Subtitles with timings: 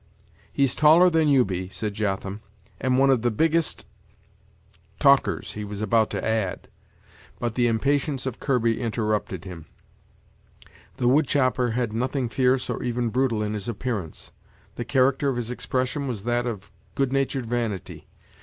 [0.51, 2.41] "He's taller than you be," said Jotham,
[2.79, 3.85] "and one of the biggest"
[4.99, 6.69] Talkers, he was about to add,
[7.39, 9.67] but the impatience of Kirby interrupted him.
[10.97, 14.31] The wood chopper had nothing fierce or even brutal in his appearance;
[14.73, 18.07] the character of his expression was that of good natured vanity.